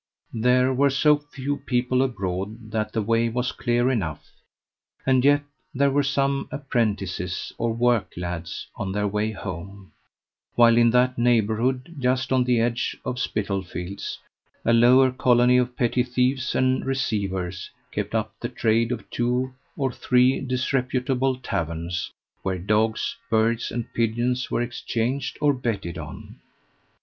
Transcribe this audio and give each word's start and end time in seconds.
There 0.33 0.73
were 0.73 0.89
so 0.89 1.19
few 1.19 1.57
people 1.57 2.01
abroad 2.01 2.71
that 2.71 2.91
the 2.91 3.03
way 3.03 3.29
was 3.29 3.51
clear 3.51 3.91
enough, 3.91 4.31
and 5.05 5.23
yet 5.23 5.43
there 5.75 5.91
were 5.91 6.01
some 6.01 6.47
apprentices 6.51 7.53
or 7.59 7.75
worklads 7.75 8.65
on 8.75 8.93
their 8.93 9.07
way 9.07 9.29
home; 9.31 9.91
while 10.55 10.75
in 10.75 10.89
that 10.89 11.19
neighbourhood, 11.19 11.97
just 11.99 12.33
on 12.33 12.45
the 12.45 12.59
edge 12.59 12.97
of 13.05 13.19
Spitalfields, 13.19 14.17
a 14.65 14.73
lower 14.73 15.11
colony 15.11 15.57
of 15.57 15.75
petty 15.77 16.01
thieves 16.01 16.55
and 16.55 16.83
receivers 16.83 17.69
kept 17.91 18.15
up 18.15 18.33
the 18.39 18.49
trade 18.49 18.91
of 18.91 19.07
two 19.11 19.53
or 19.77 19.91
three 19.91 20.39
disreputable 20.41 21.37
taverns, 21.37 22.09
where 22.41 22.57
dogs, 22.57 23.17
birds, 23.29 23.69
and 23.71 23.93
pigeons 23.93 24.49
were 24.49 24.63
exchanged 24.63 25.37
or 25.41 25.53
betted 25.53 25.99
on. 25.99 26.37